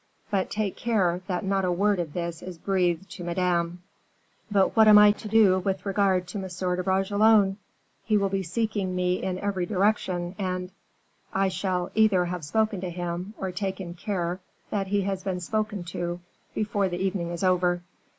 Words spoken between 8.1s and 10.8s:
will be seeking me in every direction, and"